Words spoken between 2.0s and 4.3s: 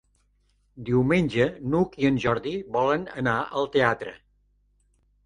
i en Jordi volen anar al teatre.